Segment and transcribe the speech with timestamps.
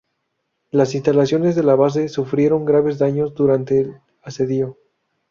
[0.71, 4.79] Las instalaciones de la base sufrieron graves daños durante el asedio.